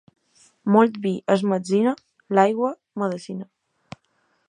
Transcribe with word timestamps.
Molt 0.75 0.97
vi 1.03 1.11
és 1.35 1.45
metzina, 1.53 1.95
l'aigua, 2.39 2.75
medecina. 3.03 3.51